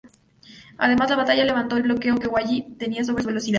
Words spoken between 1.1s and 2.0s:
la batalla levantó el